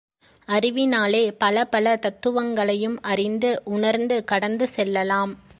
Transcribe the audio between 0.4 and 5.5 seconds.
அறிவினாலே பல பல தத்துவங்களையும் அறிந்து, உணர்ந்து கடந்து செல்லலாம்.